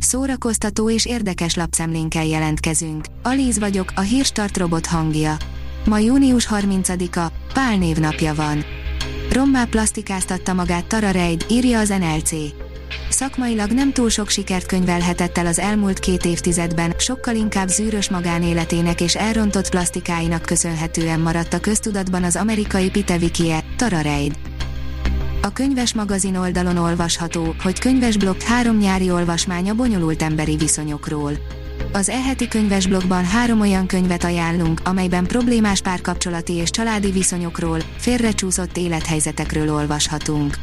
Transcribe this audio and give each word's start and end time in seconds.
Szórakoztató 0.00 0.90
és 0.90 1.06
érdekes 1.06 1.54
lapszemlénkkel 1.54 2.24
jelentkezünk. 2.24 3.04
Alíz 3.22 3.58
vagyok, 3.58 3.92
a 3.94 4.00
hírstart 4.00 4.56
robot 4.56 4.86
hangja. 4.86 5.36
Ma 5.84 5.98
június 5.98 6.48
30-a, 6.50 7.32
Pál 7.54 7.76
névnapja 7.76 8.34
van. 8.34 8.64
Rommá 9.32 9.64
plastikáztatta 9.64 10.52
magát 10.52 10.86
Tara 10.86 11.10
Reid, 11.10 11.44
írja 11.48 11.78
az 11.78 11.88
NLC. 11.88 12.30
Szakmailag 13.10 13.70
nem 13.70 13.92
túl 13.92 14.08
sok 14.08 14.28
sikert 14.28 14.66
könyvelhetett 14.66 15.38
el 15.38 15.46
az 15.46 15.58
elmúlt 15.58 15.98
két 15.98 16.24
évtizedben, 16.24 16.94
sokkal 16.98 17.34
inkább 17.34 17.68
zűrös 17.68 18.10
magánéletének 18.10 19.00
és 19.00 19.16
elrontott 19.16 19.70
plastikáinak 19.70 20.42
köszönhetően 20.42 21.20
maradt 21.20 21.52
a 21.52 21.60
köztudatban 21.60 22.24
az 22.24 22.36
amerikai 22.36 22.90
Pitevikie, 22.90 23.64
Tara 23.76 24.00
Reid. 24.00 24.49
A 25.42 25.52
könyves 25.52 25.94
magazin 25.94 26.36
oldalon 26.36 26.76
olvasható, 26.76 27.54
hogy 27.62 27.78
könyvesblokk 27.78 28.40
három 28.40 28.76
nyári 28.76 29.10
olvasmánya 29.10 29.74
bonyolult 29.74 30.22
emberi 30.22 30.56
viszonyokról. 30.56 31.32
Az 31.92 32.08
eheti 32.08 32.48
könyvesblogban 32.48 33.24
három 33.24 33.60
olyan 33.60 33.86
könyvet 33.86 34.24
ajánlunk, 34.24 34.80
amelyben 34.84 35.26
problémás 35.26 35.80
párkapcsolati 35.80 36.52
és 36.52 36.70
családi 36.70 37.10
viszonyokról, 37.10 37.78
félrecsúszott 37.96 38.76
élethelyzetekről 38.76 39.74
olvashatunk. 39.74 40.54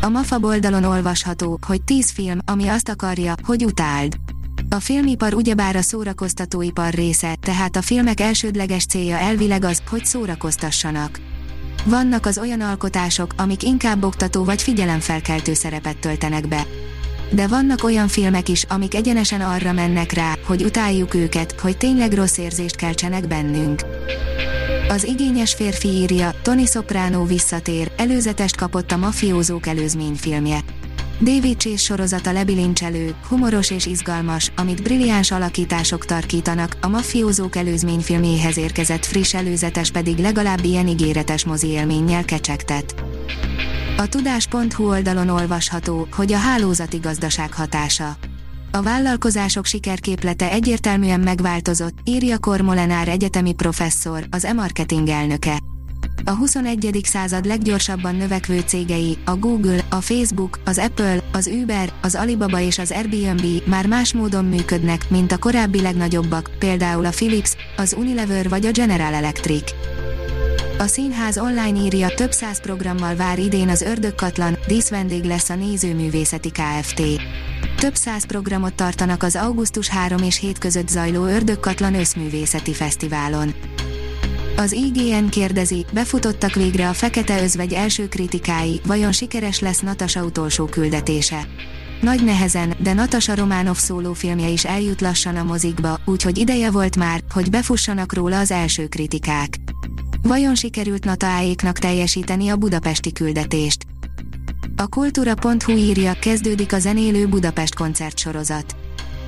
A 0.00 0.08
MAFA 0.08 0.38
oldalon 0.40 0.84
olvasható, 0.84 1.58
hogy 1.66 1.82
10 1.82 2.10
film, 2.10 2.38
ami 2.44 2.68
azt 2.68 2.88
akarja, 2.88 3.34
hogy 3.42 3.64
utáld. 3.64 4.16
A 4.70 4.80
filmipar 4.80 5.34
ugyebár 5.34 5.76
a 5.76 5.82
szórakoztatóipar 5.82 6.92
része, 6.92 7.36
tehát 7.40 7.76
a 7.76 7.82
filmek 7.82 8.20
elsődleges 8.20 8.86
célja 8.86 9.16
elvileg 9.16 9.64
az, 9.64 9.82
hogy 9.90 10.04
szórakoztassanak. 10.04 11.20
Vannak 11.84 12.26
az 12.26 12.38
olyan 12.38 12.60
alkotások, 12.60 13.32
amik 13.36 13.62
inkább 13.62 14.04
oktató 14.04 14.44
vagy 14.44 14.62
figyelemfelkeltő 14.62 15.54
szerepet 15.54 15.98
töltenek 15.98 16.48
be. 16.48 16.66
De 17.30 17.46
vannak 17.46 17.84
olyan 17.84 18.08
filmek 18.08 18.48
is, 18.48 18.64
amik 18.68 18.94
egyenesen 18.94 19.40
arra 19.40 19.72
mennek 19.72 20.12
rá, 20.12 20.32
hogy 20.46 20.62
utáljuk 20.62 21.14
őket, 21.14 21.60
hogy 21.60 21.76
tényleg 21.76 22.12
rossz 22.12 22.38
érzést 22.38 22.76
keltsenek 22.76 23.26
bennünk. 23.26 23.82
Az 24.88 25.04
igényes 25.04 25.54
férfi 25.54 25.88
írja, 25.88 26.30
Tony 26.42 26.66
Soprano 26.66 27.24
visszatér, 27.24 27.92
előzetest 27.96 28.56
kapott 28.56 28.92
a 28.92 28.96
mafiózók 28.96 29.66
előzményfilmje. 29.66 30.58
David 30.58 30.77
Chase 31.56 31.76
sorozata 31.76 32.32
lebilincselő, 32.32 33.14
humoros 33.28 33.70
és 33.70 33.86
izgalmas, 33.86 34.52
amit 34.56 34.82
brilliáns 34.82 35.30
alakítások 35.30 36.04
tarkítanak, 36.04 36.76
a 36.80 36.88
mafiózók 36.88 37.56
előzményfilméhez 37.56 38.56
érkezett 38.56 39.04
friss 39.04 39.34
előzetes 39.34 39.90
pedig 39.90 40.18
legalább 40.18 40.64
ilyen 40.64 40.88
ígéretes 40.88 41.44
mozi 41.44 41.66
élménnyel 41.66 42.24
kecsegtet. 42.24 42.94
A 43.96 44.06
tudás.hu 44.06 44.88
oldalon 44.88 45.28
olvasható, 45.28 46.08
hogy 46.12 46.32
a 46.32 46.36
hálózati 46.36 46.98
gazdaság 46.98 47.52
hatása. 47.52 48.16
A 48.70 48.82
vállalkozások 48.82 49.66
sikerképlete 49.66 50.50
egyértelműen 50.50 51.20
megváltozott, 51.20 51.98
írja 52.04 52.38
Kormolenár 52.38 53.08
egyetemi 53.08 53.52
professzor, 53.52 54.26
az 54.30 54.44
e-marketing 54.44 55.08
elnöke. 55.08 55.67
A 56.24 56.30
21. 56.30 57.00
század 57.02 57.44
leggyorsabban 57.44 58.14
növekvő 58.14 58.60
cégei, 58.66 59.18
a 59.24 59.36
Google, 59.36 59.84
a 59.90 60.00
Facebook, 60.00 60.58
az 60.64 60.78
Apple, 60.78 61.18
az 61.32 61.46
Uber, 61.62 61.92
az 62.02 62.14
Alibaba 62.14 62.60
és 62.60 62.78
az 62.78 62.90
Airbnb 62.90 63.46
már 63.66 63.86
más 63.86 64.12
módon 64.12 64.44
működnek, 64.44 65.10
mint 65.10 65.32
a 65.32 65.38
korábbi 65.38 65.80
legnagyobbak, 65.80 66.50
például 66.58 67.04
a 67.04 67.10
Philips, 67.10 67.56
az 67.76 67.94
Unilever 67.98 68.48
vagy 68.48 68.66
a 68.66 68.70
General 68.70 69.14
Electric. 69.14 69.72
A 70.78 70.86
színház 70.86 71.38
online 71.38 71.78
írja 71.78 72.08
több 72.08 72.32
száz 72.32 72.60
programmal 72.60 73.14
vár 73.14 73.38
idén 73.38 73.68
az 73.68 73.82
Ördögkatlan, 73.82 74.58
díszvendég 74.66 75.24
lesz 75.24 75.50
a 75.50 75.54
Nézőművészeti 75.54 76.50
Kft. 76.50 77.02
Több 77.76 77.94
száz 77.94 78.26
programot 78.26 78.74
tartanak 78.74 79.22
az 79.22 79.36
augusztus 79.36 79.88
3 79.88 80.22
és 80.22 80.38
7 80.38 80.58
között 80.58 80.88
zajló 80.88 81.24
Ördögkatlan 81.24 81.94
Összművészeti 81.94 82.72
Fesztiválon. 82.72 83.54
Az 84.58 84.72
IGN 84.72 85.28
kérdezi, 85.28 85.86
befutottak 85.92 86.54
végre 86.54 86.88
a 86.88 86.92
Fekete 86.92 87.42
Özvegy 87.42 87.72
első 87.72 88.08
kritikái, 88.08 88.80
vajon 88.86 89.12
sikeres 89.12 89.60
lesz 89.60 89.80
Natasa 89.80 90.24
utolsó 90.24 90.64
küldetése. 90.64 91.46
Nagy 92.00 92.24
nehezen, 92.24 92.74
de 92.82 92.92
Natasa 92.92 93.34
Románov 93.34 93.76
szólófilmje 93.76 94.48
is 94.48 94.64
eljut 94.64 95.00
lassan 95.00 95.36
a 95.36 95.42
mozikba, 95.42 96.00
úgyhogy 96.04 96.38
ideje 96.38 96.70
volt 96.70 96.96
már, 96.96 97.22
hogy 97.32 97.50
befussanak 97.50 98.12
róla 98.14 98.38
az 98.38 98.50
első 98.50 98.86
kritikák. 98.86 99.54
Vajon 100.22 100.54
sikerült 100.54 101.04
Nataáéknak 101.04 101.78
teljesíteni 101.78 102.48
a 102.48 102.56
budapesti 102.56 103.12
küldetést? 103.12 103.86
A 104.76 104.86
kultúra.hu 104.86 105.72
írja, 105.72 106.12
kezdődik 106.20 106.72
a 106.72 106.78
zenélő 106.78 107.26
Budapest 107.26 107.74
koncertsorozat. 107.74 108.76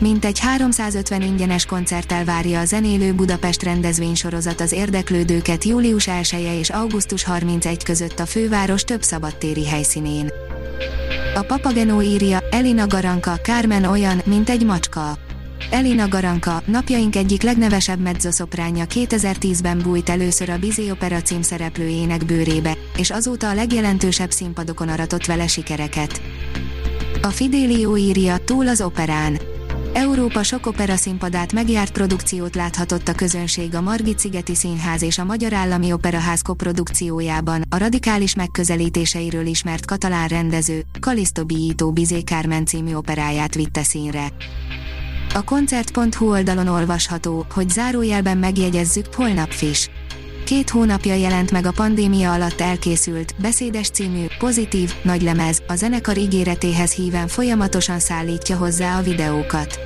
Mintegy 0.00 0.38
350 0.38 1.22
ingyenes 1.22 1.66
koncerttel 1.66 2.24
várja 2.24 2.60
a 2.60 2.64
Zenélő 2.64 3.12
Budapest 3.12 3.62
rendezvénysorozat 3.62 4.60
az 4.60 4.72
érdeklődőket 4.72 5.64
július 5.64 6.08
1 6.08 6.28
-e 6.32 6.58
és 6.58 6.70
augusztus 6.70 7.24
31 7.24 7.82
között 7.82 8.18
a 8.18 8.26
főváros 8.26 8.84
több 8.84 9.02
szabadtéri 9.02 9.66
helyszínén. 9.66 10.30
A 11.34 11.42
Papagenó 11.42 12.02
írja, 12.02 12.38
Elina 12.50 12.86
Garanka, 12.86 13.38
Carmen 13.38 13.84
olyan, 13.84 14.20
mint 14.24 14.50
egy 14.50 14.64
macska. 14.64 15.18
Elina 15.70 16.08
Garanka, 16.08 16.62
napjaink 16.66 17.16
egyik 17.16 17.42
legnevesebb 17.42 18.00
mezzoszopránja 18.00 18.84
2010-ben 18.94 19.78
bújt 19.78 20.08
először 20.08 20.48
a 20.48 20.58
Bizé 20.58 20.90
Opera 20.90 21.22
címszereplőjének 21.22 22.24
bőrébe, 22.24 22.76
és 22.96 23.10
azóta 23.10 23.48
a 23.48 23.54
legjelentősebb 23.54 24.30
színpadokon 24.30 24.88
aratott 24.88 25.26
vele 25.26 25.46
sikereket. 25.46 26.20
A 27.22 27.28
Fidelio 27.28 27.96
írja 27.96 28.36
túl 28.36 28.68
az 28.68 28.80
operán. 28.80 29.49
Európa 29.92 30.42
sok 30.42 30.66
opera 30.66 30.96
színpadát 30.96 31.52
megjárt 31.52 31.92
produkciót 31.92 32.54
láthatott 32.54 33.08
a 33.08 33.12
közönség 33.12 33.74
a 33.74 33.80
Margit 33.80 34.18
Szigeti 34.18 34.54
Színház 34.54 35.02
és 35.02 35.18
a 35.18 35.24
Magyar 35.24 35.52
Állami 35.52 35.92
Operaház 35.92 36.42
koprodukciójában, 36.42 37.62
a 37.68 37.76
radikális 37.76 38.34
megközelítéseiről 38.34 39.46
ismert 39.46 39.86
katalán 39.86 40.28
rendező, 40.28 40.84
Kaliszto 41.00 41.44
Biító 41.44 41.92
Bizé 41.92 42.18
Carmen 42.18 42.66
című 42.66 42.94
operáját 42.94 43.54
vitte 43.54 43.82
színre. 43.82 44.28
A 45.34 45.44
koncert.hu 45.44 46.30
oldalon 46.30 46.66
olvasható, 46.66 47.46
hogy 47.54 47.70
zárójelben 47.70 48.38
megjegyezzük 48.38 49.14
holnap 49.14 49.50
Fish. 49.50 49.88
Két 50.50 50.70
hónapja 50.70 51.14
jelent 51.14 51.50
meg 51.50 51.66
a 51.66 51.72
pandémia 51.72 52.32
alatt 52.32 52.60
elkészült, 52.60 53.34
beszédes 53.40 53.88
című, 53.88 54.26
pozitív, 54.38 54.94
nagylemez, 55.02 55.62
a 55.68 55.74
zenekar 55.74 56.18
ígéretéhez 56.18 56.92
híven 56.92 57.28
folyamatosan 57.28 57.98
szállítja 57.98 58.56
hozzá 58.56 58.98
a 58.98 59.02
videókat. 59.02 59.78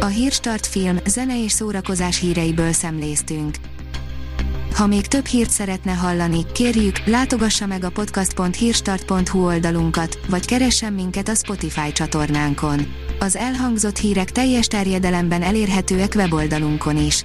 A 0.00 0.06
Hírstart 0.06 0.66
film, 0.66 0.98
zene 1.06 1.42
és 1.42 1.52
szórakozás 1.52 2.20
híreiből 2.20 2.72
szemléztünk. 2.72 3.54
Ha 4.74 4.86
még 4.86 5.06
több 5.06 5.26
hírt 5.26 5.50
szeretne 5.50 5.92
hallani, 5.92 6.46
kérjük, 6.52 6.98
látogassa 7.04 7.66
meg 7.66 7.84
a 7.84 7.90
podcast.hírstart.hu 7.90 9.44
oldalunkat, 9.44 10.18
vagy 10.28 10.46
keressen 10.46 10.92
minket 10.92 11.28
a 11.28 11.34
Spotify 11.34 11.92
csatornánkon. 11.92 12.94
Az 13.18 13.36
elhangzott 13.36 13.98
hírek 13.98 14.30
teljes 14.30 14.66
terjedelemben 14.66 15.42
elérhetőek 15.42 16.12
weboldalunkon 16.14 16.96
is. 16.96 17.24